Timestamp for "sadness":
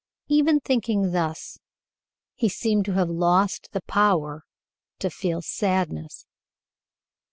5.43-6.25